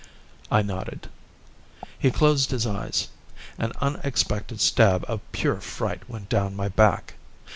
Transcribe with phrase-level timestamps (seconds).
[0.49, 1.09] I nodded.
[1.99, 3.09] He closed his eyes.
[3.59, 7.13] An unexpected stab of pure fright went down my back.